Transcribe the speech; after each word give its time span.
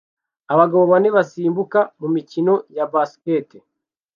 Abagabo 0.53 0.83
bane 0.91 1.09
basimbuka 1.17 1.79
mumikino 1.99 2.53
ya 2.75 2.85
basket 2.93 3.49